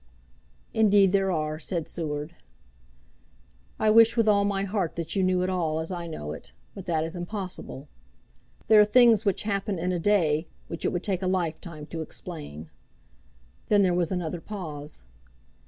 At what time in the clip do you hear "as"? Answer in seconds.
5.79-5.91